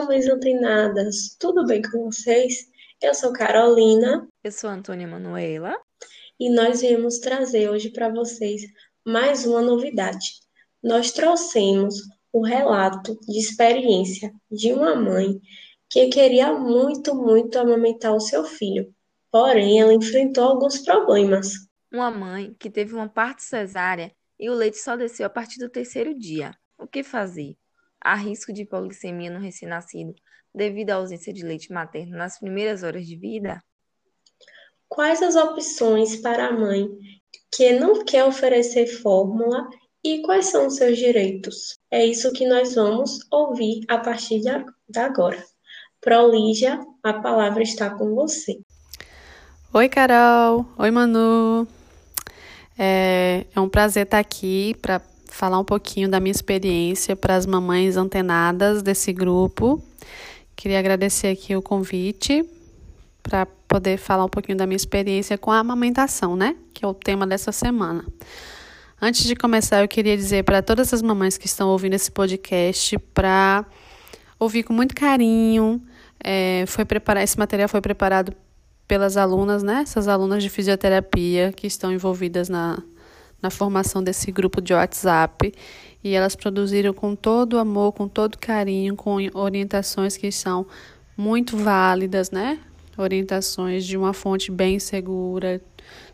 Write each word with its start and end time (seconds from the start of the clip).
mamães 0.00 0.26
antenadas, 0.26 1.36
tudo 1.38 1.66
bem 1.66 1.82
com 1.82 2.10
vocês? 2.10 2.70
Eu 3.02 3.12
sou 3.12 3.34
Carolina. 3.34 4.26
Eu 4.42 4.50
sou 4.50 4.70
Antônia 4.70 5.06
Manuela. 5.06 5.76
E 6.38 6.48
nós 6.48 6.80
viemos 6.80 7.18
trazer 7.18 7.68
hoje 7.68 7.90
para 7.90 8.08
vocês 8.08 8.62
mais 9.06 9.44
uma 9.44 9.60
novidade. 9.60 10.40
Nós 10.82 11.12
trouxemos 11.12 11.96
o 12.32 12.42
relato 12.42 13.18
de 13.28 13.38
experiência 13.38 14.32
de 14.50 14.72
uma 14.72 14.96
mãe 14.96 15.38
que 15.90 16.08
queria 16.08 16.50
muito, 16.54 17.14
muito 17.14 17.58
amamentar 17.58 18.14
o 18.14 18.20
seu 18.20 18.44
filho. 18.44 18.94
Porém, 19.30 19.82
ela 19.82 19.92
enfrentou 19.92 20.44
alguns 20.44 20.78
problemas. 20.78 21.52
Uma 21.92 22.10
mãe 22.10 22.56
que 22.58 22.70
teve 22.70 22.94
uma 22.94 23.08
parte 23.08 23.42
cesárea 23.42 24.10
e 24.38 24.48
o 24.48 24.54
leite 24.54 24.78
só 24.78 24.96
desceu 24.96 25.26
a 25.26 25.30
partir 25.30 25.58
do 25.58 25.68
terceiro 25.68 26.18
dia. 26.18 26.54
O 26.78 26.86
que 26.86 27.02
fazer? 27.02 27.59
Há 28.02 28.14
risco 28.14 28.52
de 28.52 28.62
hipoglicemia 28.62 29.30
no 29.30 29.38
recém-nascido 29.38 30.14
devido 30.54 30.90
à 30.90 30.94
ausência 30.94 31.32
de 31.32 31.44
leite 31.44 31.72
materno 31.72 32.16
nas 32.16 32.38
primeiras 32.38 32.82
horas 32.82 33.06
de 33.06 33.16
vida? 33.16 33.62
Quais 34.88 35.22
as 35.22 35.36
opções 35.36 36.16
para 36.16 36.46
a 36.46 36.52
mãe 36.52 36.88
que 37.52 37.72
não 37.72 38.04
quer 38.04 38.24
oferecer 38.24 38.86
fórmula 38.86 39.68
e 40.02 40.22
quais 40.22 40.46
são 40.46 40.66
os 40.66 40.76
seus 40.76 40.98
direitos? 40.98 41.78
É 41.90 42.04
isso 42.04 42.32
que 42.32 42.46
nós 42.46 42.74
vamos 42.74 43.20
ouvir 43.30 43.84
a 43.88 43.98
partir 43.98 44.40
de 44.40 44.98
agora. 44.98 45.44
Prolígia, 46.00 46.80
a 47.02 47.12
palavra 47.12 47.62
está 47.62 47.90
com 47.90 48.14
você. 48.14 48.58
Oi, 49.72 49.88
Carol. 49.88 50.66
Oi, 50.78 50.90
Manu. 50.90 51.68
É, 52.78 53.46
é 53.54 53.60
um 53.60 53.68
prazer 53.68 54.04
estar 54.04 54.18
aqui 54.18 54.74
para 54.80 55.00
falar 55.30 55.58
um 55.58 55.64
pouquinho 55.64 56.08
da 56.08 56.20
minha 56.20 56.32
experiência 56.32 57.16
para 57.16 57.36
as 57.36 57.46
mamães 57.46 57.96
antenadas 57.96 58.82
desse 58.82 59.12
grupo. 59.12 59.82
Queria 60.56 60.78
agradecer 60.78 61.28
aqui 61.28 61.56
o 61.56 61.62
convite 61.62 62.44
para 63.22 63.46
poder 63.46 63.98
falar 63.98 64.24
um 64.24 64.28
pouquinho 64.28 64.58
da 64.58 64.66
minha 64.66 64.76
experiência 64.76 65.38
com 65.38 65.50
a 65.50 65.58
amamentação, 65.58 66.36
né? 66.36 66.56
Que 66.74 66.84
é 66.84 66.88
o 66.88 66.94
tema 66.94 67.26
dessa 67.26 67.52
semana. 67.52 68.04
Antes 69.00 69.24
de 69.24 69.34
começar, 69.34 69.80
eu 69.80 69.88
queria 69.88 70.16
dizer 70.16 70.44
para 70.44 70.60
todas 70.60 70.92
as 70.92 71.00
mamães 71.00 71.38
que 71.38 71.46
estão 71.46 71.68
ouvindo 71.70 71.94
esse 71.94 72.10
podcast 72.10 72.98
para 73.14 73.64
ouvir 74.38 74.62
com 74.62 74.72
muito 74.72 74.94
carinho. 74.94 75.80
É, 76.22 76.64
foi 76.66 76.84
preparar 76.84 77.22
esse 77.22 77.38
material 77.38 77.68
foi 77.68 77.80
preparado 77.80 78.34
pelas 78.86 79.16
alunas, 79.16 79.62
né? 79.62 79.80
Essas 79.82 80.08
alunas 80.08 80.42
de 80.42 80.50
fisioterapia 80.50 81.52
que 81.56 81.66
estão 81.66 81.92
envolvidas 81.92 82.48
na, 82.48 82.82
na 83.42 83.50
formação 83.50 84.02
desse 84.02 84.30
grupo 84.30 84.60
de 84.60 84.72
WhatsApp 84.72 85.52
e 86.02 86.14
elas 86.14 86.34
produziram 86.34 86.92
com 86.92 87.14
todo 87.14 87.58
amor, 87.58 87.92
com 87.92 88.08
todo 88.08 88.38
carinho, 88.38 88.96
com 88.96 89.16
orientações 89.34 90.16
que 90.16 90.30
são 90.32 90.66
muito 91.16 91.56
válidas, 91.56 92.30
né? 92.30 92.58
Orientações 92.96 93.84
de 93.84 93.96
uma 93.96 94.12
fonte 94.12 94.50
bem 94.50 94.78
segura, 94.78 95.60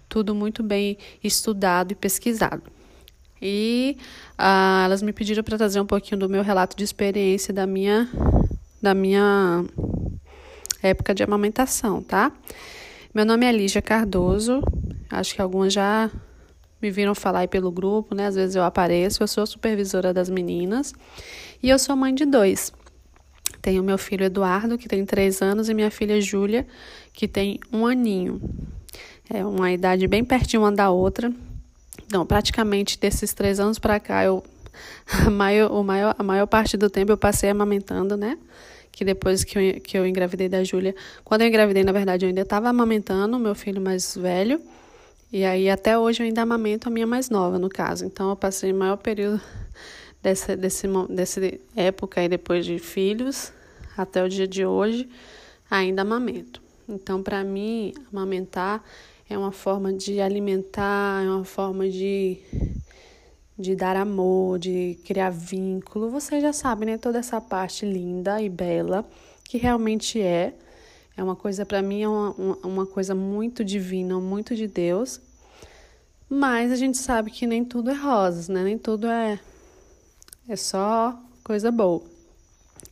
tudo 0.09 0.35
muito 0.35 0.63
bem 0.63 0.99
estudado 1.23 1.93
e 1.93 1.95
pesquisado. 1.95 2.63
E 3.41 3.97
ah, 4.37 4.83
elas 4.85 5.03
me 5.03 5.13
pediram 5.13 5.43
para 5.43 5.59
trazer 5.59 5.81
um 5.81 5.87
pouquinho 5.87 6.19
do 6.19 6.29
meu 6.29 6.43
relato 6.43 6.77
de 6.77 6.85
experiência 6.85 7.53
da 7.53 7.67
minha, 7.67 8.09
da 8.81 8.95
minha 8.95 9.65
época 10.83 11.15
de 11.15 11.23
amamentação, 11.23 12.03
tá? 12.03 12.33
Meu 13.15 13.25
nome 13.25 13.47
é 13.47 13.53
Lígia 13.53 13.83
Cardoso, 13.83 14.63
acho 15.11 15.35
que 15.35 15.43
algumas 15.43 15.73
já 15.73 16.11
me 16.87 16.91
viram 16.93 17.15
falar 17.15 17.41
aí 17.41 17.49
pelo 17.49 17.71
grupo, 17.71 18.15
né? 18.15 18.27
Às 18.27 18.37
vezes 18.37 18.55
eu 18.55 18.63
apareço, 18.63 19.23
eu 19.23 19.27
sou 19.27 19.45
supervisora 19.45 20.15
das 20.15 20.31
meninas 20.31 20.95
e 21.61 21.69
eu 21.69 21.79
sou 21.79 21.97
mãe 21.97 22.15
de 22.15 22.25
dois. 22.25 22.73
Tenho 23.61 23.83
meu 23.83 23.99
filho 23.99 24.25
Eduardo, 24.25 24.79
que 24.79 24.87
tem 24.89 25.05
três 25.05 25.43
anos, 25.43 25.69
e 25.69 25.75
minha 25.75 25.91
filha 25.91 26.21
Júlia, 26.21 26.65
que 27.13 27.27
tem 27.27 27.59
um 27.73 27.85
aninho. 27.87 28.41
É 29.29 29.45
uma 29.45 29.73
idade 29.73 30.07
bem 30.07 30.25
pertinho 30.25 30.63
uma 30.63 30.71
da 30.71 30.91
outra. 30.91 31.33
Então, 32.07 32.25
praticamente 32.25 32.99
desses 32.99 33.35
três 33.35 33.59
anos 33.59 33.81
para 33.81 33.99
cá, 33.99 34.25
eu 34.25 34.45
a 35.27 35.31
maior, 35.31 35.73
o 35.73 35.83
maior, 35.83 36.15
a 36.17 36.23
maior 36.23 36.47
parte 36.47 36.77
do 36.77 36.89
tempo 36.89 37.11
eu 37.11 37.17
passei 37.17 37.51
amamentando, 37.51 38.17
né? 38.17 38.39
Que 38.93 39.05
depois 39.05 39.43
que 39.43 39.59
eu, 39.59 39.81
que 39.81 39.99
eu 39.99 40.07
engravidei 40.07 40.49
da 40.49 40.63
Júlia. 40.63 40.95
Quando 41.25 41.41
eu 41.43 41.49
engravidei, 41.49 41.83
na 41.83 41.93
verdade, 41.93 42.25
eu 42.25 42.29
ainda 42.29 42.43
estava 42.43 42.69
amamentando 42.69 43.39
meu 43.39 43.55
filho 43.55 43.81
mais 43.81 44.17
velho. 44.17 44.61
E 45.33 45.45
aí 45.45 45.69
até 45.69 45.99
hoje 45.99 46.23
eu 46.23 46.27
ainda 46.27 46.43
amamento 46.43 46.89
a 46.89 46.91
minha 46.91 47.07
mais 47.07 47.29
nova, 47.29 47.59
no 47.59 47.69
caso. 47.69 48.05
Então 48.05 48.31
eu 48.31 48.37
passei 48.37 48.73
o 48.73 48.75
maior 48.75 48.97
período 48.97 49.41
dessa 50.23 50.57
desse, 50.57 50.87
desse 51.11 51.61
época 51.75 52.21
aí 52.21 52.29
depois 52.29 52.65
de 52.65 52.79
filhos 52.79 53.53
até 53.97 54.23
o 54.23 54.29
dia 54.29 54.47
de 54.47 54.65
hoje 54.65 55.09
ainda 55.71 56.03
amamento. 56.03 56.63
Então 56.89 57.23
para 57.23 57.43
mim 57.43 57.93
amamentar 58.13 58.85
é 59.29 59.37
uma 59.37 59.51
forma 59.51 59.93
de 59.93 60.21
alimentar, 60.21 61.25
é 61.25 61.29
uma 61.29 61.45
forma 61.45 61.89
de 61.89 62.39
de 63.59 63.75
dar 63.75 63.97
amor, 63.97 64.59
de 64.59 64.99
criar 65.05 65.31
vínculo. 65.31 66.11
Você 66.11 66.41
já 66.41 66.53
sabe, 66.53 66.85
né? 66.85 66.99
Toda 66.99 67.19
essa 67.19 67.41
parte 67.41 67.87
linda 67.87 68.41
e 68.41 68.49
bela 68.49 69.05
que 69.45 69.59
realmente 69.59 70.21
é 70.21 70.55
é 71.17 71.23
uma 71.23 71.35
coisa, 71.35 71.65
para 71.65 71.81
mim, 71.81 72.03
é 72.03 72.09
uma, 72.09 72.59
uma 72.63 72.87
coisa 72.87 73.15
muito 73.15 73.65
divina, 73.65 74.19
muito 74.21 74.55
de 74.55 74.67
Deus. 74.67 75.21
Mas 76.29 76.73
a 76.73 76.77
gente 76.77 76.99
sabe 76.99 77.31
que 77.31 77.47
nem 77.47 77.65
tudo 77.65 77.91
é 77.91 77.95
rosas, 77.95 78.49
né? 78.49 78.63
Nem 78.63 78.77
tudo 78.77 79.07
é, 79.07 79.41
é 80.49 80.57
só 80.57 81.19
coisa 81.43 81.71
boa. 81.71 82.03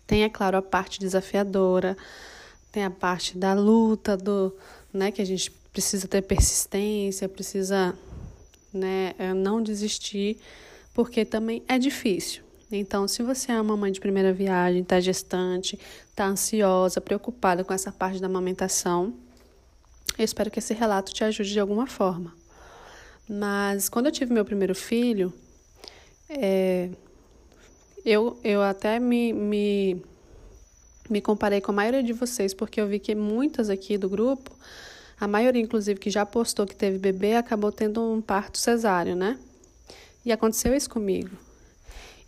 Tem, 0.06 0.22
é 0.22 0.28
claro, 0.28 0.56
a 0.56 0.62
parte 0.62 1.00
desafiadora, 1.00 1.96
tem 2.70 2.84
a 2.84 2.90
parte 2.90 3.36
da 3.36 3.52
luta, 3.52 4.16
do, 4.16 4.54
né? 4.92 5.10
Que 5.10 5.20
a 5.20 5.26
gente 5.26 5.50
precisa 5.72 6.06
ter 6.06 6.22
persistência, 6.22 7.28
precisa 7.28 7.94
né, 8.72 9.12
é, 9.18 9.34
não 9.34 9.60
desistir, 9.60 10.38
porque 10.94 11.24
também 11.24 11.64
é 11.66 11.78
difícil. 11.78 12.43
Então, 12.76 13.06
se 13.06 13.22
você 13.22 13.52
é 13.52 13.60
uma 13.60 13.76
mãe 13.76 13.92
de 13.92 14.00
primeira 14.00 14.32
viagem, 14.32 14.82
está 14.82 14.98
gestante, 15.00 15.78
está 16.10 16.26
ansiosa, 16.26 17.00
preocupada 17.00 17.62
com 17.62 17.72
essa 17.72 17.92
parte 17.92 18.20
da 18.20 18.26
amamentação, 18.26 19.14
eu 20.18 20.24
espero 20.24 20.50
que 20.50 20.58
esse 20.58 20.74
relato 20.74 21.12
te 21.12 21.24
ajude 21.24 21.52
de 21.52 21.60
alguma 21.60 21.86
forma. 21.86 22.34
Mas 23.28 23.88
quando 23.88 24.06
eu 24.06 24.12
tive 24.12 24.32
meu 24.32 24.44
primeiro 24.44 24.74
filho, 24.74 25.32
é, 26.28 26.90
eu, 28.04 28.38
eu 28.42 28.60
até 28.60 28.98
me, 28.98 29.32
me, 29.32 30.02
me 31.08 31.20
comparei 31.20 31.60
com 31.60 31.70
a 31.70 31.74
maioria 31.74 32.02
de 32.02 32.12
vocês, 32.12 32.52
porque 32.52 32.80
eu 32.80 32.86
vi 32.86 32.98
que 32.98 33.14
muitas 33.14 33.70
aqui 33.70 33.96
do 33.96 34.08
grupo, 34.08 34.50
a 35.18 35.28
maioria, 35.28 35.62
inclusive, 35.62 35.98
que 35.98 36.10
já 36.10 36.26
postou 36.26 36.66
que 36.66 36.74
teve 36.74 36.98
bebê, 36.98 37.34
acabou 37.34 37.70
tendo 37.70 38.02
um 38.02 38.20
parto 38.20 38.58
cesáreo, 38.58 39.14
né? 39.14 39.38
E 40.24 40.32
aconteceu 40.32 40.74
isso 40.74 40.90
comigo. 40.90 41.30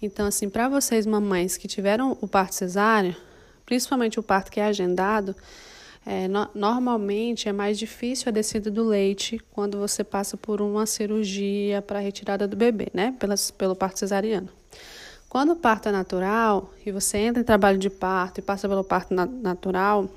Então, 0.01 0.27
assim, 0.27 0.49
para 0.49 0.69
vocês, 0.69 1.07
mamães 1.07 1.57
que 1.57 1.67
tiveram 1.67 2.17
o 2.21 2.29
parto 2.29 2.55
cesáreo, 2.55 3.17
principalmente 3.65 4.21
o 4.21 4.23
parto 4.23 4.51
que 4.51 4.61
é 4.61 4.67
agendado, 4.67 5.34
é, 6.05 6.29
no, 6.29 6.49
normalmente 6.55 7.49
é 7.49 7.53
mais 7.53 7.77
difícil 7.77 8.29
a 8.29 8.33
descida 8.33 8.71
do 8.71 8.84
leite 8.84 9.41
quando 9.51 9.77
você 9.77 10.05
passa 10.05 10.37
por 10.37 10.62
uma 10.62 10.87
cirurgia 10.87 11.83
para 11.83 11.99
retirada 11.99 12.47
do 12.47 12.57
bebê, 12.57 12.89
né? 12.95 13.15
Pelas, 13.19 13.51
pelo 13.51 13.75
parto 13.75 13.99
cesariano. 13.99 14.49
Quando 15.29 15.53
o 15.53 15.57
parto 15.57 15.89
é 15.89 15.93
natural 15.93 16.73
e 16.84 16.93
você 16.93 17.19
entra 17.19 17.43
em 17.43 17.45
trabalho 17.45 17.77
de 17.77 17.91
parto 17.91 18.39
e 18.39 18.43
passa 18.43 18.69
pelo 18.69 18.84
parto 18.84 19.13
na, 19.13 19.27
natural, 19.27 20.09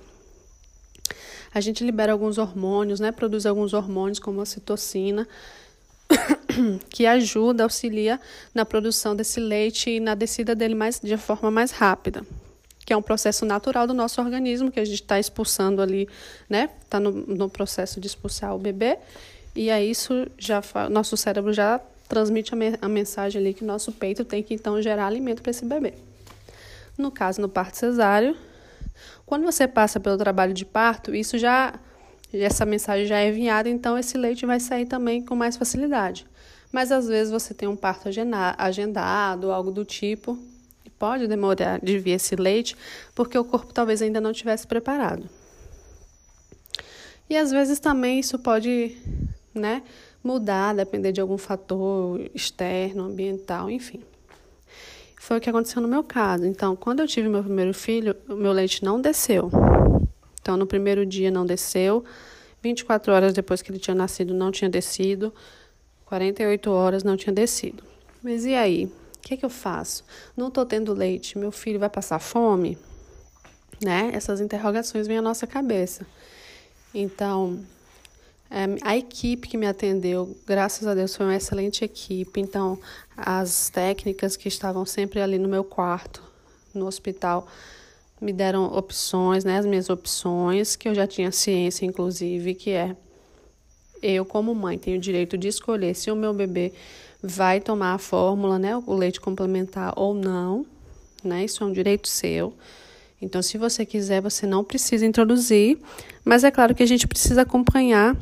a 1.51 1.59
gente 1.59 1.83
libera 1.83 2.11
alguns 2.11 2.37
hormônios, 2.37 2.99
né? 2.99 3.11
Produz 3.11 3.47
alguns 3.47 3.73
hormônios 3.73 4.19
como 4.19 4.41
a 4.41 4.45
citocina, 4.45 5.27
que 6.89 7.05
ajuda, 7.05 7.63
auxilia 7.63 8.19
na 8.53 8.65
produção 8.65 9.15
desse 9.15 9.39
leite 9.39 9.89
e 9.89 9.99
na 9.99 10.15
descida 10.15 10.55
dele 10.55 10.75
mais, 10.75 10.99
de 10.99 11.17
forma 11.17 11.49
mais 11.49 11.71
rápida. 11.71 12.25
Que 12.85 12.93
é 12.93 12.97
um 12.97 13.01
processo 13.01 13.45
natural 13.45 13.85
do 13.85 13.93
nosso 13.93 14.21
organismo, 14.21 14.71
que 14.71 14.79
a 14.79 14.85
gente 14.85 15.01
está 15.01 15.19
expulsando 15.19 15.81
ali, 15.81 16.07
né? 16.49 16.69
Está 16.81 16.99
no, 16.99 17.11
no 17.11 17.49
processo 17.49 17.99
de 17.99 18.07
expulsar 18.07 18.55
o 18.55 18.59
bebê. 18.59 18.97
E 19.55 19.69
aí 19.69 19.89
isso 19.89 20.27
já 20.37 20.61
nosso 20.89 21.15
cérebro 21.17 21.53
já 21.53 21.79
transmite 22.07 22.53
a, 22.53 22.57
me, 22.57 22.73
a 22.81 22.89
mensagem 22.89 23.39
ali 23.39 23.53
que 23.53 23.63
nosso 23.63 23.91
peito 23.91 24.25
tem 24.25 24.41
que 24.41 24.53
então 24.53 24.81
gerar 24.81 25.05
alimento 25.05 25.41
para 25.41 25.51
esse 25.51 25.65
bebê. 25.65 25.93
No 26.97 27.11
caso, 27.11 27.39
no 27.39 27.47
parto 27.47 27.77
cesáreo, 27.77 28.35
quando 29.25 29.43
você 29.43 29.67
passa 29.67 29.99
pelo 29.99 30.17
trabalho 30.17 30.53
de 30.53 30.65
parto, 30.65 31.13
isso 31.13 31.37
já 31.37 31.73
essa 32.33 32.65
mensagem 32.65 33.05
já 33.05 33.19
é 33.19 33.29
enviada, 33.29 33.69
então 33.69 33.97
esse 33.97 34.17
leite 34.17 34.45
vai 34.45 34.59
sair 34.59 34.85
também 34.85 35.23
com 35.23 35.35
mais 35.35 35.57
facilidade. 35.57 36.25
Mas 36.71 36.91
às 36.91 37.07
vezes 37.07 37.31
você 37.31 37.53
tem 37.53 37.67
um 37.67 37.75
parto 37.75 38.09
agendado, 38.57 39.51
algo 39.51 39.71
do 39.71 39.83
tipo, 39.83 40.37
e 40.85 40.89
pode 40.89 41.27
demorar 41.27 41.79
de 41.81 41.97
vir 41.97 42.11
esse 42.11 42.35
leite, 42.35 42.75
porque 43.15 43.37
o 43.37 43.43
corpo 43.43 43.73
talvez 43.73 44.01
ainda 44.01 44.21
não 44.21 44.31
tivesse 44.31 44.67
preparado. 44.67 45.27
E 47.29 47.37
às 47.37 47.51
vezes 47.51 47.79
também 47.79 48.19
isso 48.19 48.39
pode, 48.39 48.97
né, 49.53 49.83
mudar, 50.23 50.75
depender 50.75 51.11
de 51.11 51.21
algum 51.21 51.37
fator 51.37 52.19
externo, 52.33 53.03
ambiental, 53.03 53.69
enfim. 53.69 54.01
foi 55.19 55.37
o 55.37 55.41
que 55.41 55.49
aconteceu 55.49 55.81
no 55.81 55.87
meu 55.87 56.03
caso. 56.03 56.45
Então, 56.45 56.75
quando 56.75 57.01
eu 57.01 57.07
tive 57.07 57.29
meu 57.29 57.43
primeiro 57.43 57.73
filho, 57.73 58.15
o 58.27 58.35
meu 58.35 58.51
leite 58.51 58.83
não 58.83 58.99
desceu. 58.99 59.51
Então, 60.41 60.57
no 60.57 60.65
primeiro 60.65 61.05
dia 61.05 61.29
não 61.29 61.45
desceu, 61.45 62.03
24 62.63 63.13
horas 63.13 63.33
depois 63.33 63.61
que 63.61 63.71
ele 63.71 63.79
tinha 63.79 63.93
nascido 63.93 64.33
não 64.33 64.51
tinha 64.51 64.69
descido, 64.69 65.31
48 66.09 66.71
horas 66.71 67.03
não 67.03 67.15
tinha 67.15 67.31
descido. 67.31 67.83
Mas 68.23 68.43
e 68.43 68.55
aí? 68.55 68.85
O 68.85 69.21
que, 69.21 69.37
que 69.37 69.45
eu 69.45 69.49
faço? 69.49 70.03
Não 70.35 70.47
estou 70.47 70.65
tendo 70.65 70.91
leite, 70.91 71.37
meu 71.37 71.51
filho 71.51 71.79
vai 71.79 71.89
passar 71.89 72.17
fome? 72.17 72.79
Né? 73.79 74.09
Essas 74.13 74.41
interrogações 74.41 75.05
vêm 75.05 75.19
à 75.19 75.21
nossa 75.21 75.45
cabeça. 75.45 76.07
Então, 76.95 77.63
é, 78.49 78.65
a 78.81 78.97
equipe 78.97 79.47
que 79.47 79.55
me 79.55 79.67
atendeu, 79.67 80.35
graças 80.47 80.87
a 80.87 80.95
Deus, 80.95 81.15
foi 81.15 81.27
uma 81.27 81.35
excelente 81.35 81.85
equipe. 81.85 82.41
Então, 82.41 82.79
as 83.15 83.69
técnicas 83.69 84.35
que 84.35 84.47
estavam 84.47 84.87
sempre 84.87 85.21
ali 85.21 85.37
no 85.37 85.47
meu 85.47 85.63
quarto, 85.63 86.23
no 86.73 86.87
hospital, 86.87 87.47
me 88.19 88.33
deram 88.33 88.65
opções, 88.75 89.43
né, 89.43 89.59
as 89.59 89.65
minhas 89.65 89.91
opções, 89.91 90.75
que 90.75 90.89
eu 90.89 90.95
já 90.95 91.05
tinha 91.05 91.31
ciência, 91.31 91.85
inclusive, 91.85 92.55
que 92.55 92.71
é 92.71 92.95
eu, 94.01 94.25
como 94.25 94.53
mãe, 94.53 94.77
tenho 94.77 94.97
o 94.97 95.01
direito 95.01 95.37
de 95.37 95.47
escolher 95.47 95.93
se 95.95 96.11
o 96.11 96.15
meu 96.15 96.33
bebê 96.33 96.73
vai 97.21 97.59
tomar 97.59 97.93
a 97.93 97.97
fórmula, 97.97 98.57
né, 98.57 98.75
o 98.75 98.93
leite 98.93 99.19
complementar 99.19 99.93
ou 99.95 100.13
não, 100.13 100.65
né, 101.23 101.43
isso 101.43 101.63
é 101.63 101.67
um 101.67 101.71
direito 101.71 102.07
seu. 102.07 102.53
Então, 103.21 103.41
se 103.41 103.57
você 103.57 103.85
quiser, 103.85 104.21
você 104.21 104.47
não 104.47 104.63
precisa 104.63 105.05
introduzir, 105.05 105.77
mas 106.23 106.43
é 106.43 106.51
claro 106.51 106.73
que 106.73 106.83
a 106.83 106.85
gente 106.85 107.07
precisa 107.07 107.41
acompanhar 107.41 108.15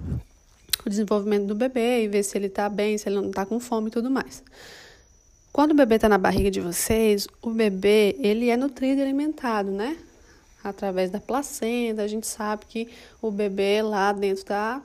o 0.86 0.90
desenvolvimento 0.90 1.46
do 1.46 1.54
bebê 1.54 2.04
e 2.04 2.08
ver 2.08 2.24
se 2.24 2.38
ele 2.38 2.48
está 2.48 2.68
bem, 2.68 2.98
se 2.98 3.08
ele 3.08 3.18
não 3.18 3.30
está 3.30 3.46
com 3.46 3.60
fome 3.60 3.90
e 3.90 3.92
tudo 3.92 4.10
mais. 4.10 4.44
Quando 5.52 5.72
o 5.72 5.76
bebê 5.76 5.96
está 5.96 6.08
na 6.08 6.18
barriga 6.18 6.50
de 6.50 6.62
vocês, 6.62 7.28
o 7.42 7.50
bebê 7.50 8.16
ele 8.20 8.50
é 8.50 8.58
nutrido 8.58 9.00
e 9.00 9.04
alimentado, 9.04 9.72
né? 9.72 9.98
Através 10.64 11.10
da 11.10 11.20
placenta, 11.20 12.02
a 12.02 12.08
gente 12.08 12.28
sabe 12.28 12.66
que 12.68 12.90
o 13.22 13.32
bebê 13.32 13.82
lá 13.82 14.12
dentro 14.12 14.46
tá, 14.46 14.82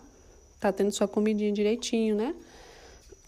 tá 0.63 0.73
tendo 0.73 0.93
sua 0.93 1.09
comidinha 1.09 1.53
direitinho, 1.53 2.17
né? 2.17 2.35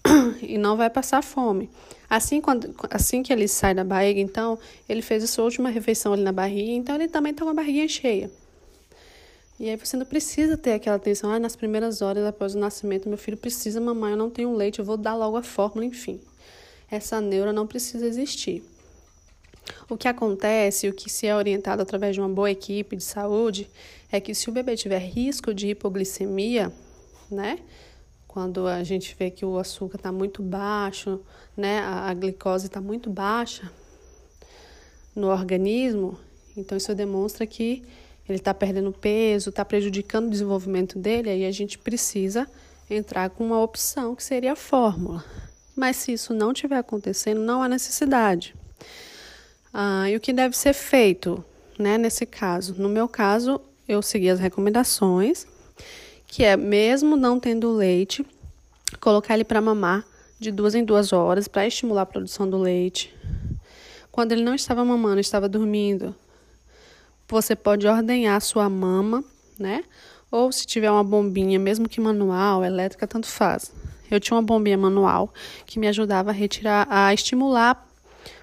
E 0.43 0.59
não 0.59 0.77
vai 0.77 0.91
passar 0.91 1.23
fome. 1.23 1.71
Assim, 2.09 2.41
quando, 2.41 2.75
assim 2.91 3.23
que 3.23 3.33
ele 3.33 3.49
sai 3.49 3.75
da 3.75 3.83
barriga, 3.83 4.21
então, 4.21 4.59
ele 4.89 5.03
fez 5.03 5.25
a 5.25 5.27
sua 5.27 5.45
última 5.45 5.71
refeição 5.71 6.13
ali 6.13 6.23
na 6.23 6.33
barriga, 6.33 6.71
então 6.73 6.95
ele 6.95 7.09
também 7.09 7.33
está 7.33 7.45
com 7.45 7.51
a 7.51 7.55
barriguinha 7.55 7.89
cheia. 7.89 8.31
E 9.59 9.71
aí 9.71 9.77
você 9.77 9.97
não 9.97 10.05
precisa 10.05 10.57
ter 10.57 10.73
aquela 10.73 10.97
atenção, 10.97 11.31
ah, 11.31 11.39
nas 11.39 11.57
primeiras 11.57 12.03
horas 12.03 12.25
após 12.27 12.55
o 12.55 12.59
nascimento, 12.59 13.09
meu 13.09 13.17
filho 13.17 13.37
precisa 13.37 13.81
mamar, 13.81 14.11
eu 14.11 14.17
não 14.17 14.29
tenho 14.29 14.55
leite, 14.55 14.81
eu 14.81 14.85
vou 14.85 14.97
dar 14.97 15.15
logo 15.15 15.37
a 15.37 15.43
fórmula, 15.43 15.85
enfim. 15.85 16.21
Essa 16.91 17.21
neura 17.21 17.53
não 17.53 17.67
precisa 17.67 18.07
existir. 18.07 18.63
O 19.89 19.97
que 19.97 20.09
acontece, 20.09 20.89
o 20.89 20.93
que 20.93 21.11
se 21.11 21.27
é 21.27 21.35
orientado 21.35 21.83
através 21.83 22.15
de 22.15 22.21
uma 22.21 22.29
boa 22.29 22.51
equipe 22.51 22.97
de 22.97 23.05
saúde, 23.05 23.71
é 24.11 24.21
que 24.21 24.35
se 24.35 24.49
o 24.49 24.53
bebê 24.53 24.77
tiver 24.77 24.99
risco 24.99 25.55
de 25.55 25.69
hipoglicemia, 25.69 26.73
né? 27.35 27.59
Quando 28.27 28.67
a 28.67 28.83
gente 28.83 29.15
vê 29.19 29.31
que 29.31 29.45
o 29.45 29.59
açúcar 29.59 29.97
está 29.97 30.11
muito 30.11 30.43
baixo, 30.43 31.21
né? 31.57 31.81
A, 31.81 32.11
a 32.11 32.15
glicose 32.15 32.67
está 32.67 32.81
muito 32.81 33.11
baixa 33.11 33.71
no 35.15 35.29
organismo, 35.29 36.19
então 36.57 36.77
isso 36.77 36.95
demonstra 36.95 37.47
que 37.47 37.85
ele 38.29 38.39
está 38.39 38.55
perdendo 38.55 38.91
peso, 38.93 39.51
está 39.51 39.65
prejudicando 39.65 40.27
o 40.27 40.31
desenvolvimento 40.31 40.99
dele, 40.99 41.31
aí 41.31 41.45
a 41.45 41.51
gente 41.51 41.79
precisa 41.79 42.49
entrar 42.89 43.31
com 43.31 43.45
uma 43.45 43.61
opção 43.63 44.15
que 44.15 44.25
seria 44.25 44.53
a 44.53 44.57
fórmula. 44.57 45.25
Mas 45.77 45.97
se 45.97 46.13
isso 46.13 46.33
não 46.33 46.53
estiver 46.53 46.79
acontecendo, 46.79 47.41
não 47.41 47.63
há 47.63 47.69
necessidade. 47.69 48.55
Ah, 49.73 50.09
e 50.09 50.17
o 50.17 50.21
que 50.21 50.33
deve 50.33 50.57
ser 50.57 50.73
feito, 50.73 51.45
né, 51.79 51.99
nesse 51.99 52.25
caso? 52.25 52.75
No 52.79 52.89
meu 52.89 53.09
caso, 53.09 53.61
eu 53.87 54.01
segui 54.01 54.31
as 54.31 54.39
recomendações, 54.39 55.47
que 56.35 56.43
é 56.43 56.57
mesmo 56.57 57.15
não 57.15 57.39
tendo 57.39 57.71
leite, 57.71 58.27
colocar 58.99 59.35
ele 59.35 59.45
para 59.45 59.61
mamar 59.61 60.05
de 60.37 60.51
duas 60.51 60.75
em 60.75 60.85
duas 60.85 61.13
horas 61.13 61.47
para 61.47 61.65
estimular 61.65 62.03
a 62.03 62.07
produção 62.07 62.51
do 62.51 62.59
leite. 62.59 63.15
Quando 64.11 64.33
ele 64.33 64.43
não 64.43 64.53
estava 64.53 64.85
mamando, 64.85 65.21
estava 65.21 65.49
dormindo, 65.49 66.13
você 67.29 67.55
pode 67.55 67.87
ordenhar 67.87 68.37
a 68.37 68.41
sua 68.41 68.69
mama, 68.69 69.23
né? 69.57 69.85
Ou 70.29 70.51
se 70.51 70.67
tiver 70.67 70.91
uma 70.91 71.05
bombinha, 71.05 71.57
mesmo 71.57 71.89
que 71.89 72.01
manual, 72.01 72.65
elétrica, 72.65 73.07
tanto 73.07 73.29
faz. 73.29 73.73
Eu 74.11 74.19
tinha 74.19 74.35
uma 74.37 74.43
bombinha 74.43 74.77
manual 74.77 75.33
que 75.65 75.79
me 75.79 75.87
ajudava 75.87 76.31
a 76.31 76.35
retirar, 76.35 76.89
a 76.91 77.15
estimular, 77.15 77.89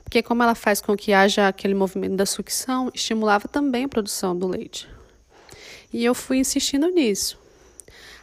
porque 0.01 0.23
como 0.23 0.41
ela 0.41 0.55
faz 0.55 0.79
com 0.79 0.95
que 0.95 1.11
haja 1.11 1.49
aquele 1.49 1.73
movimento 1.73 2.15
da 2.15 2.25
sucção, 2.25 2.89
estimulava 2.93 3.49
também 3.49 3.83
a 3.83 3.89
produção 3.89 4.33
do 4.33 4.47
leite. 4.47 4.87
E 5.91 6.05
eu 6.05 6.15
fui 6.15 6.37
insistindo 6.37 6.87
nisso. 6.87 7.40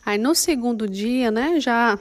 Aí 0.09 0.17
no 0.17 0.35
segundo 0.35 0.89
dia, 0.89 1.31
né, 1.31 1.61
já 1.61 1.99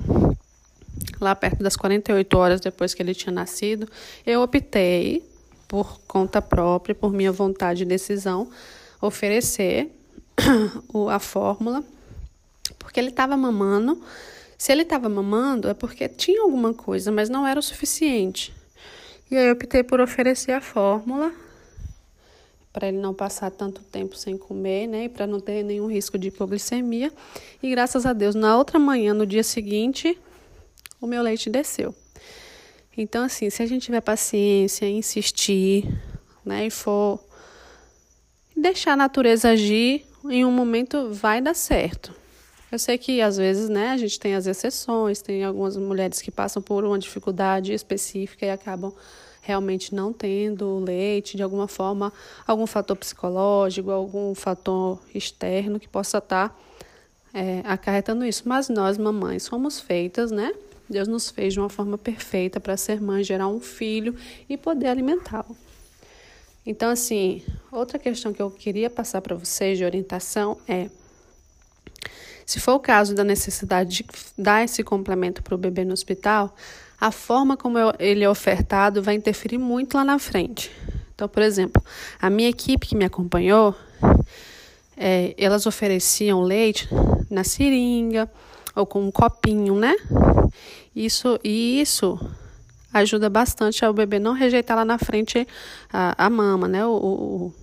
lá 1.19 1.35
perto 1.35 1.61
das 1.61 1.75
48 1.75 2.37
horas 2.37 2.61
depois 2.61 2.93
que 2.93 3.03
ele 3.03 3.13
tinha 3.13 3.33
nascido, 3.33 3.85
eu 4.25 4.41
optei 4.41 5.29
por 5.67 5.99
conta 6.07 6.41
própria, 6.41 6.95
por 6.95 7.11
minha 7.11 7.33
vontade 7.33 7.83
e 7.83 7.85
decisão, 7.85 8.49
oferecer 9.01 9.91
a 11.11 11.19
fórmula, 11.19 11.83
porque 12.79 12.97
ele 12.97 13.09
estava 13.09 13.35
mamando. 13.35 14.01
Se 14.57 14.71
ele 14.71 14.83
estava 14.83 15.09
mamando, 15.09 15.67
é 15.67 15.73
porque 15.73 16.07
tinha 16.07 16.43
alguma 16.43 16.73
coisa, 16.73 17.11
mas 17.11 17.27
não 17.27 17.45
era 17.45 17.59
o 17.59 17.63
suficiente. 17.63 18.55
E 19.29 19.35
aí 19.35 19.47
eu 19.47 19.53
optei 19.53 19.83
por 19.83 19.99
oferecer 19.99 20.53
a 20.53 20.61
fórmula 20.61 21.33
para 22.77 22.89
ele 22.89 22.99
não 22.99 23.11
passar 23.11 23.49
tanto 23.49 23.81
tempo 23.81 24.15
sem 24.15 24.37
comer, 24.37 24.85
né? 24.85 25.05
E 25.05 25.09
para 25.09 25.25
não 25.25 25.39
ter 25.39 25.63
nenhum 25.63 25.87
risco 25.87 26.15
de 26.15 26.27
hipoglicemia. 26.27 27.11
E 27.61 27.71
graças 27.71 28.05
a 28.05 28.13
Deus, 28.13 28.35
na 28.35 28.55
outra 28.55 28.77
manhã, 28.77 29.15
no 29.15 29.25
dia 29.25 29.41
seguinte, 29.41 30.15
o 31.01 31.07
meu 31.07 31.23
leite 31.23 31.49
desceu. 31.49 31.95
Então, 32.95 33.23
assim, 33.23 33.49
se 33.49 33.63
a 33.63 33.65
gente 33.65 33.85
tiver 33.85 34.01
paciência, 34.01 34.87
insistir, 34.87 35.89
né, 36.45 36.67
e 36.67 36.69
for 36.69 37.19
deixar 38.55 38.93
a 38.93 38.95
natureza 38.95 39.49
agir, 39.49 40.05
em 40.29 40.45
um 40.45 40.51
momento 40.51 41.11
vai 41.11 41.41
dar 41.41 41.55
certo. 41.55 42.13
Eu 42.71 42.77
sei 42.77 42.97
que 42.97 43.21
às 43.21 43.37
vezes, 43.37 43.69
né, 43.69 43.91
a 43.91 43.97
gente 43.97 44.19
tem 44.19 44.35
as 44.35 44.45
exceções, 44.45 45.21
tem 45.21 45.43
algumas 45.43 45.77
mulheres 45.77 46.21
que 46.21 46.29
passam 46.29 46.61
por 46.61 46.83
uma 46.83 46.99
dificuldade 46.99 47.73
específica 47.73 48.45
e 48.45 48.49
acabam 48.49 48.93
realmente 49.41 49.95
não 49.95 50.11
tendo 50.11 50.79
leite, 50.79 51.37
de 51.37 51.43
alguma 51.43 51.69
forma, 51.69 52.11
algum 52.45 52.67
fator 52.67 52.97
psicológico, 52.97 53.89
algum 53.89 54.35
fator 54.35 54.99
externo 55.15 55.79
que 55.79 55.87
possa 55.87 56.17
estar 56.17 56.49
tá, 56.49 56.55
é, 57.33 57.61
acarretando 57.63 58.25
isso. 58.25 58.43
Mas 58.45 58.67
nós, 58.67 58.97
mamães, 58.97 59.43
somos 59.43 59.79
feitas, 59.79 60.31
né, 60.31 60.53
Deus 60.89 61.07
nos 61.07 61.29
fez 61.29 61.53
de 61.53 61.59
uma 61.59 61.69
forma 61.69 61.97
perfeita 61.97 62.59
para 62.59 62.77
ser 62.77 63.01
mãe, 63.01 63.23
gerar 63.23 63.47
um 63.47 63.59
filho 63.59 64.15
e 64.47 64.55
poder 64.57 64.87
alimentá-lo. 64.87 65.55
Então, 66.65 66.89
assim, 66.89 67.41
outra 67.71 67.97
questão 67.97 68.33
que 68.33 68.41
eu 68.41 68.51
queria 68.51 68.89
passar 68.89 69.21
para 69.21 69.35
vocês 69.35 69.77
de 69.77 69.85
orientação 69.85 70.57
é: 70.67 70.89
se 72.47 72.61
for 72.61 72.75
o 72.75 72.79
caso 72.79 73.13
da 73.13 73.25
necessidade 73.25 73.97
de 73.97 74.05
dar 74.37 74.63
esse 74.63 74.81
complemento 74.81 75.43
para 75.43 75.53
o 75.53 75.57
bebê 75.57 75.83
no 75.83 75.91
hospital, 75.91 76.55
a 76.97 77.11
forma 77.11 77.57
como 77.57 77.77
ele 77.99 78.23
é 78.23 78.29
ofertado 78.29 79.03
vai 79.03 79.15
interferir 79.15 79.57
muito 79.57 79.97
lá 79.97 80.05
na 80.05 80.17
frente. 80.17 80.71
Então, 81.13 81.27
por 81.27 81.43
exemplo, 81.43 81.83
a 82.21 82.29
minha 82.29 82.47
equipe 82.47 82.87
que 82.87 82.95
me 82.95 83.03
acompanhou, 83.03 83.75
é, 84.95 85.35
elas 85.37 85.65
ofereciam 85.65 86.41
leite 86.41 86.87
na 87.29 87.43
seringa 87.43 88.31
ou 88.73 88.85
com 88.85 89.01
um 89.01 89.11
copinho, 89.11 89.75
né? 89.75 89.93
Isso, 90.95 91.37
e 91.43 91.81
isso 91.81 92.17
ajuda 92.93 93.29
bastante 93.29 93.83
ao 93.83 93.93
bebê 93.93 94.19
não 94.19 94.31
rejeitar 94.31 94.77
lá 94.77 94.85
na 94.85 94.97
frente 94.97 95.45
a, 95.91 96.25
a 96.25 96.29
mama, 96.29 96.65
né? 96.69 96.85
O, 96.85 96.91
o, 96.91 97.53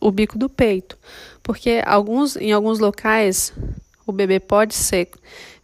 o 0.00 0.10
bico 0.10 0.38
do 0.38 0.48
peito. 0.48 0.96
Porque 1.42 1.82
alguns, 1.84 2.34
em 2.36 2.50
alguns 2.50 2.78
locais 2.78 3.52
o 4.06 4.12
bebê 4.12 4.38
pode 4.38 4.74
ser 4.74 5.08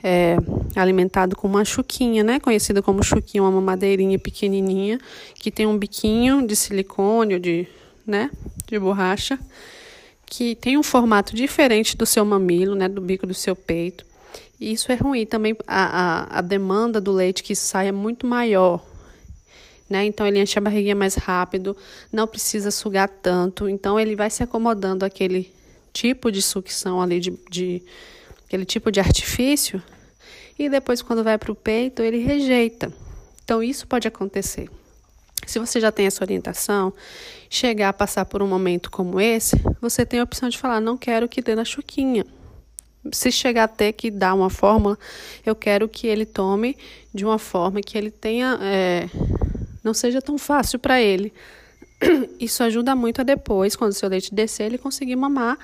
é, 0.03 0.37
alimentado 0.75 1.37
com 1.37 1.47
uma 1.47 1.65
chuquinha, 1.65 2.25
né? 2.25 2.41
Conhecida 2.41 2.83
como 2.83 3.03
chuquinha, 3.03 3.43
uma 3.43 3.53
mamadeirinha 3.53 4.19
pequenininha, 4.19 4.99
que 5.35 5.51
tem 5.51 5.67
um 5.67 5.79
biquinho 5.79 6.47
de 6.47 6.57
silicone, 6.57 7.39
de, 7.39 7.69
né? 8.07 8.31
De 8.67 8.79
borracha, 8.79 9.39
que 10.27 10.57
tem 10.57 10.77
um 10.77 10.83
formato 10.83 11.37
diferente 11.37 11.97
do 11.97 12.05
seu 12.05 12.25
mamilo, 12.25 12.75
né? 12.75 12.89
Do 12.89 13.01
bico 13.01 13.27
do 13.27 13.35
seu 13.35 13.55
peito. 13.55 14.05
E 14.59 14.73
isso 14.73 14.91
é 14.91 14.95
ruim 14.97 15.25
também, 15.25 15.57
a, 15.67 16.37
a, 16.37 16.39
a 16.39 16.41
demanda 16.41 17.01
do 17.01 17.13
leite 17.13 17.43
que 17.43 17.55
sai 17.55 17.89
é 17.89 17.93
muito 17.93 18.27
maior. 18.27 18.85
Né? 19.91 20.07
Então 20.07 20.27
ele 20.27 20.41
enche 20.41 20.59
a 20.59 20.63
barriguinha 20.63 20.95
mais 20.95 21.17
rápido, 21.17 21.77
não 22.11 22.27
precisa 22.27 22.71
sugar 22.71 23.09
tanto, 23.09 23.69
então 23.69 24.01
ele 24.01 24.17
vai 24.17 24.31
se 24.31 24.43
acomodando 24.43 25.05
aquele 25.05 25.53
tipo 25.93 26.33
de 26.33 26.41
sucção 26.41 27.03
ali, 27.03 27.21
de, 27.21 27.39
de 27.51 27.83
aquele 28.53 28.67
tipo 28.67 28.93
de 28.93 29.01
artifício, 29.01 29.83
e 30.59 30.69
depois 30.69 31.01
quando 31.01 31.25
vai 31.25 31.39
para 31.39 31.51
o 31.51 31.55
peito 31.55 32.03
ele 32.03 32.19
rejeita. 32.19 32.93
Então 33.43 33.63
isso 33.63 33.87
pode 33.87 34.07
acontecer. 34.07 34.69
Se 35.47 35.59
você 35.59 35.81
já 35.81 35.91
tem 35.91 36.05
essa 36.05 36.23
orientação, 36.23 36.93
chegar 37.49 37.89
a 37.89 37.93
passar 37.95 38.27
por 38.27 38.43
um 38.43 38.47
momento 38.47 38.91
como 38.91 39.19
esse, 39.19 39.57
você 39.81 40.05
tem 40.05 40.21
a 40.21 40.23
opção 40.23 40.51
de 40.51 40.59
falar: 40.59 40.81
não 40.81 40.99
quero 40.99 41.31
que 41.31 41.41
dê 41.41 41.55
na 41.55 41.65
chuquinha. 41.65 42.27
Se 43.11 43.33
chegar 43.33 43.65
a 43.65 43.69
ter 43.69 43.95
que 43.95 44.11
dar 44.11 44.35
uma 44.35 44.51
fórmula, 44.51 44.99
eu 45.47 45.57
quero 45.57 45.89
que 45.89 46.07
ele 46.07 46.27
tome 46.27 46.77
de 47.13 47.25
uma 47.25 47.39
forma 47.39 47.81
que 47.81 47.97
ele 47.97 48.11
tenha. 48.11 48.59
É, 48.61 49.09
não 49.83 49.95
seja 49.95 50.21
tão 50.21 50.37
fácil 50.37 50.79
para 50.79 51.01
ele. 51.01 51.33
Isso 52.39 52.63
ajuda 52.63 52.95
muito 52.95 53.23
a 53.23 53.25
depois, 53.25 53.75
quando 53.75 53.93
o 53.93 53.95
seu 53.95 54.11
leite 54.11 54.33
descer, 54.33 54.67
ele 54.67 54.79
conseguir 54.79 55.17
mamar 55.17 55.59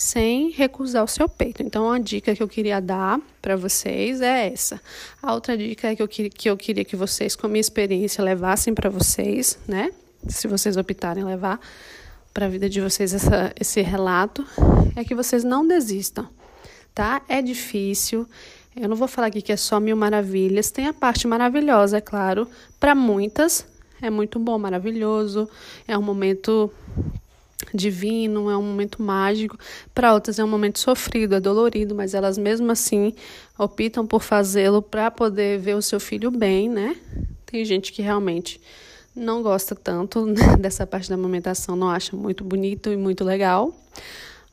sem 0.00 0.48
recusar 0.48 1.04
o 1.04 1.06
seu 1.06 1.28
peito. 1.28 1.62
Então, 1.62 1.92
a 1.92 1.98
dica 1.98 2.34
que 2.34 2.42
eu 2.42 2.48
queria 2.48 2.80
dar 2.80 3.20
para 3.42 3.54
vocês 3.54 4.22
é 4.22 4.50
essa. 4.50 4.80
A 5.22 5.34
outra 5.34 5.54
dica 5.58 5.88
é 5.88 5.94
que 5.94 6.02
eu, 6.02 6.08
que 6.08 6.48
eu 6.48 6.56
queria 6.56 6.86
que 6.86 6.96
vocês, 6.96 7.36
com 7.36 7.46
a 7.46 7.50
minha 7.50 7.60
experiência, 7.60 8.24
levassem 8.24 8.72
para 8.72 8.88
vocês, 8.88 9.58
né? 9.68 9.90
Se 10.26 10.48
vocês 10.48 10.78
optarem 10.78 11.22
levar 11.22 11.60
para 12.32 12.46
a 12.46 12.48
vida 12.48 12.66
de 12.66 12.80
vocês 12.80 13.12
essa, 13.12 13.52
esse 13.60 13.82
relato, 13.82 14.42
é 14.96 15.04
que 15.04 15.14
vocês 15.14 15.44
não 15.44 15.68
desistam, 15.68 16.26
tá? 16.94 17.20
É 17.28 17.42
difícil. 17.42 18.26
Eu 18.74 18.88
não 18.88 18.96
vou 18.96 19.06
falar 19.06 19.26
aqui 19.26 19.42
que 19.42 19.52
é 19.52 19.56
só 19.56 19.78
mil 19.78 19.98
maravilhas. 19.98 20.70
Tem 20.70 20.86
a 20.86 20.94
parte 20.94 21.28
maravilhosa, 21.28 21.98
é 21.98 22.00
claro. 22.00 22.48
Para 22.78 22.94
muitas, 22.94 23.66
é 24.00 24.08
muito 24.08 24.38
bom, 24.38 24.58
maravilhoso. 24.58 25.46
É 25.86 25.98
um 25.98 26.02
momento 26.02 26.72
divino, 27.74 28.50
é 28.50 28.56
um 28.56 28.62
momento 28.62 29.02
mágico. 29.02 29.58
Para 29.94 30.14
outras 30.14 30.38
é 30.38 30.44
um 30.44 30.48
momento 30.48 30.78
sofrido, 30.78 31.34
é 31.34 31.40
dolorido, 31.40 31.94
mas 31.94 32.14
elas 32.14 32.38
mesmo 32.38 32.70
assim 32.70 33.14
optam 33.58 34.06
por 34.06 34.22
fazê-lo 34.22 34.80
para 34.82 35.10
poder 35.10 35.58
ver 35.58 35.74
o 35.74 35.82
seu 35.82 36.00
filho 36.00 36.30
bem, 36.30 36.68
né? 36.68 36.96
Tem 37.46 37.64
gente 37.64 37.92
que 37.92 38.02
realmente 38.02 38.60
não 39.14 39.42
gosta 39.42 39.74
tanto 39.74 40.24
né, 40.26 40.56
dessa 40.58 40.86
parte 40.86 41.08
da 41.08 41.14
amamentação, 41.14 41.76
não 41.76 41.90
acha 41.90 42.16
muito 42.16 42.44
bonito 42.44 42.90
e 42.90 42.96
muito 42.96 43.24
legal, 43.24 43.74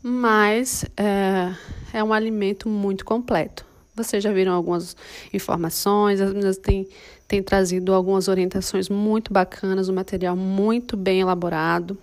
mas 0.02 0.86
é, 0.96 1.54
é 1.94 2.04
um 2.04 2.14
alimento 2.14 2.68
muito 2.68 3.06
completo. 3.06 3.66
Vocês 3.96 4.24
já 4.24 4.32
viram 4.32 4.54
algumas 4.54 4.96
informações, 5.34 6.22
as 6.22 6.32
meninas 6.32 6.58
têm, 6.58 6.88
têm 7.28 7.42
trazido 7.42 7.94
algumas 7.94 8.28
orientações 8.28 8.90
muito 8.90 9.34
bacanas, 9.34 9.90
um 9.90 9.94
material 9.94 10.36
muito 10.36 10.96
bem 10.96 11.22
elaborado. 11.22 11.98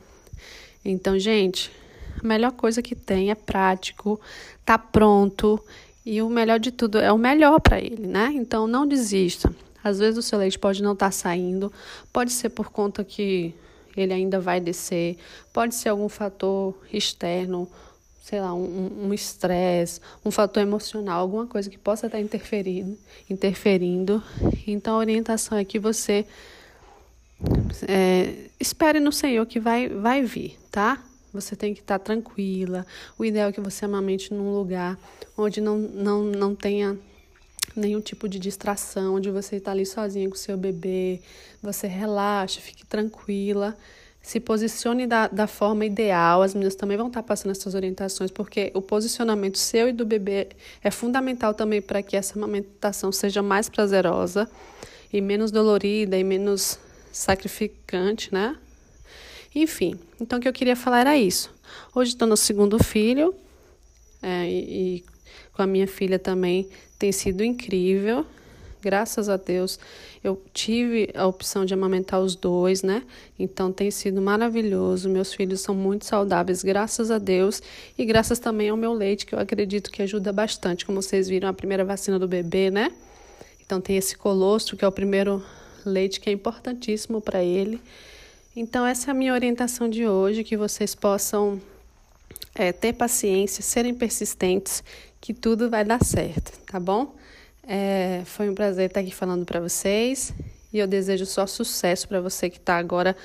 Então, 0.84 1.18
gente, 1.18 1.70
a 2.22 2.26
melhor 2.26 2.52
coisa 2.52 2.82
que 2.82 2.94
tem 2.94 3.30
é 3.30 3.34
prático, 3.34 4.20
tá 4.64 4.76
pronto 4.78 5.62
e 6.04 6.20
o 6.20 6.28
melhor 6.28 6.58
de 6.58 6.70
tudo 6.70 6.98
é 6.98 7.10
o 7.12 7.18
melhor 7.18 7.60
para 7.60 7.80
ele, 7.80 8.06
né? 8.06 8.30
Então, 8.34 8.66
não 8.66 8.86
desista. 8.86 9.54
Às 9.82 9.98
vezes 9.98 10.18
o 10.18 10.22
seu 10.22 10.38
leite 10.38 10.58
pode 10.58 10.82
não 10.82 10.92
estar 10.92 11.06
tá 11.06 11.12
saindo, 11.12 11.72
pode 12.12 12.32
ser 12.32 12.50
por 12.50 12.70
conta 12.70 13.04
que 13.04 13.54
ele 13.96 14.12
ainda 14.12 14.40
vai 14.40 14.60
descer, 14.60 15.16
pode 15.52 15.74
ser 15.74 15.90
algum 15.90 16.08
fator 16.08 16.74
externo, 16.92 17.68
sei 18.22 18.40
lá, 18.40 18.54
um 18.54 19.12
estresse, 19.12 20.00
um, 20.24 20.28
um, 20.28 20.32
fator 20.32 20.62
emocional, 20.62 21.20
alguma 21.20 21.46
coisa 21.46 21.68
que 21.68 21.76
possa 21.76 22.06
estar 22.06 22.16
tá 22.16 22.24
interferindo, 22.24 22.96
interferindo. 23.28 24.22
Então 24.66 24.94
a 24.94 24.98
orientação 24.98 25.58
é 25.58 25.64
que 25.64 25.78
você 25.78 26.26
é, 27.88 28.48
espere 28.58 29.00
no 29.00 29.12
Senhor 29.12 29.44
que 29.46 29.60
vai, 29.60 29.88
vai 29.88 30.22
vir, 30.22 30.58
tá? 30.70 31.02
Você 31.32 31.56
tem 31.56 31.74
que 31.74 31.80
estar 31.80 31.98
tá 31.98 32.04
tranquila. 32.04 32.86
O 33.18 33.24
ideal 33.24 33.48
é 33.48 33.52
que 33.52 33.60
você 33.60 33.84
amamente 33.84 34.32
num 34.32 34.54
lugar 34.54 34.98
onde 35.36 35.60
não, 35.60 35.76
não, 35.78 36.22
não 36.22 36.54
tenha 36.54 36.96
nenhum 37.74 38.00
tipo 38.00 38.28
de 38.28 38.38
distração, 38.38 39.16
onde 39.16 39.30
você 39.30 39.56
está 39.56 39.72
ali 39.72 39.84
sozinha 39.84 40.28
com 40.28 40.36
seu 40.36 40.56
bebê. 40.56 41.20
Você 41.62 41.86
relaxa, 41.86 42.60
fique 42.60 42.86
tranquila. 42.86 43.76
Se 44.22 44.40
posicione 44.40 45.06
da, 45.06 45.26
da 45.26 45.46
forma 45.46 45.84
ideal. 45.84 46.40
As 46.40 46.54
meninas 46.54 46.76
também 46.76 46.96
vão 46.96 47.08
estar 47.08 47.22
tá 47.22 47.28
passando 47.28 47.50
essas 47.50 47.74
orientações, 47.74 48.30
porque 48.30 48.70
o 48.72 48.80
posicionamento 48.80 49.58
seu 49.58 49.88
e 49.88 49.92
do 49.92 50.06
bebê 50.06 50.48
é 50.82 50.90
fundamental 50.90 51.52
também 51.52 51.82
para 51.82 52.00
que 52.00 52.16
essa 52.16 52.38
amamentação 52.38 53.10
seja 53.10 53.42
mais 53.42 53.68
prazerosa 53.68 54.48
e 55.12 55.20
menos 55.20 55.50
dolorida 55.50 56.16
e 56.16 56.24
menos 56.24 56.78
sacrificante, 57.14 58.34
né? 58.34 58.56
Enfim, 59.54 59.98
então 60.20 60.38
o 60.38 60.42
que 60.42 60.48
eu 60.48 60.52
queria 60.52 60.74
falar 60.74 61.00
era 61.00 61.16
isso. 61.16 61.54
Hoje 61.94 62.10
estou 62.10 62.26
no 62.26 62.36
segundo 62.36 62.82
filho 62.82 63.32
é, 64.20 64.48
e, 64.50 64.96
e 64.96 65.04
com 65.52 65.62
a 65.62 65.66
minha 65.66 65.86
filha 65.86 66.18
também 66.18 66.68
tem 66.98 67.12
sido 67.12 67.44
incrível. 67.44 68.26
Graças 68.82 69.28
a 69.28 69.36
Deus 69.36 69.78
eu 70.24 70.42
tive 70.52 71.10
a 71.14 71.26
opção 71.26 71.64
de 71.64 71.72
amamentar 71.72 72.20
os 72.20 72.34
dois, 72.34 72.82
né? 72.82 73.02
Então 73.38 73.70
tem 73.70 73.90
sido 73.90 74.20
maravilhoso. 74.20 75.08
Meus 75.08 75.32
filhos 75.32 75.60
são 75.60 75.74
muito 75.74 76.06
saudáveis, 76.06 76.64
graças 76.64 77.10
a 77.10 77.18
Deus. 77.18 77.62
E 77.96 78.04
graças 78.04 78.38
também 78.38 78.70
ao 78.70 78.76
meu 78.76 78.92
leite, 78.92 79.24
que 79.24 79.34
eu 79.34 79.38
acredito 79.38 79.90
que 79.90 80.02
ajuda 80.02 80.32
bastante. 80.32 80.84
Como 80.84 81.00
vocês 81.00 81.28
viram, 81.28 81.48
a 81.48 81.52
primeira 81.52 81.84
vacina 81.84 82.18
do 82.18 82.26
bebê, 82.26 82.70
né? 82.70 82.90
Então 83.64 83.80
tem 83.80 83.98
esse 83.98 84.16
colostro, 84.16 84.76
que 84.76 84.84
é 84.84 84.88
o 84.88 84.92
primeiro 84.92 85.42
leite 85.88 86.20
que 86.20 86.28
é 86.28 86.32
importantíssimo 86.32 87.20
para 87.20 87.42
ele. 87.42 87.80
Então, 88.56 88.86
essa 88.86 89.10
é 89.10 89.12
a 89.12 89.14
minha 89.14 89.32
orientação 89.32 89.88
de 89.88 90.06
hoje: 90.06 90.44
que 90.44 90.56
vocês 90.56 90.94
possam 90.94 91.60
é, 92.54 92.72
ter 92.72 92.92
paciência, 92.92 93.62
serem 93.62 93.94
persistentes, 93.94 94.82
que 95.20 95.34
tudo 95.34 95.68
vai 95.68 95.84
dar 95.84 96.04
certo, 96.04 96.58
tá 96.66 96.78
bom? 96.78 97.14
É, 97.66 98.22
foi 98.26 98.48
um 98.48 98.54
prazer 98.54 98.88
estar 98.88 99.00
aqui 99.00 99.14
falando 99.14 99.44
para 99.44 99.58
vocês 99.58 100.34
e 100.72 100.78
eu 100.78 100.86
desejo 100.86 101.24
só 101.24 101.46
sucesso 101.46 102.06
para 102.06 102.20
você 102.20 102.50
que 102.50 102.58
está 102.58 102.76
agora 102.76 103.16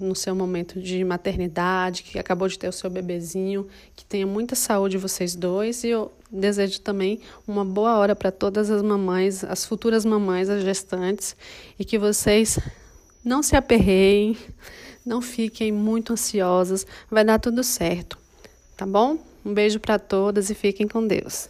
no 0.00 0.14
seu 0.14 0.34
momento 0.34 0.80
de 0.80 1.04
maternidade, 1.04 2.02
que 2.02 2.18
acabou 2.18 2.48
de 2.48 2.58
ter 2.58 2.68
o 2.68 2.72
seu 2.72 2.88
bebezinho, 2.88 3.66
que 3.94 4.04
tenha 4.04 4.26
muita 4.26 4.54
saúde 4.54 4.98
vocês 4.98 5.34
dois 5.34 5.84
e 5.84 5.88
eu 5.88 6.10
desejo 6.30 6.80
também 6.80 7.20
uma 7.46 7.64
boa 7.64 7.98
hora 7.98 8.16
para 8.16 8.30
todas 8.30 8.70
as 8.70 8.82
mamães, 8.82 9.44
as 9.44 9.64
futuras 9.64 10.04
mamães, 10.04 10.48
as 10.48 10.62
gestantes 10.62 11.36
e 11.78 11.84
que 11.84 11.98
vocês 11.98 12.58
não 13.24 13.42
se 13.42 13.54
aperreiem, 13.54 14.36
não 15.04 15.20
fiquem 15.20 15.70
muito 15.70 16.12
ansiosas, 16.12 16.86
vai 17.10 17.24
dar 17.24 17.38
tudo 17.38 17.62
certo, 17.62 18.18
tá 18.76 18.86
bom? 18.86 19.18
Um 19.44 19.52
beijo 19.54 19.78
para 19.78 19.98
todas 19.98 20.50
e 20.50 20.54
fiquem 20.54 20.88
com 20.88 21.06
Deus. 21.06 21.48